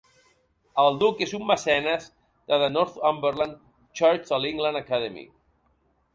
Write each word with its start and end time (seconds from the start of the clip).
El 0.83 0.95
duc 1.03 1.19
és 1.25 1.33
un 1.39 1.45
mecenes 1.51 2.07
de 2.53 2.59
The 2.65 2.71
Northumberland 2.79 3.61
Church 4.01 4.27
de 4.33 4.43
l'England 4.43 4.83
Academy. 4.83 5.29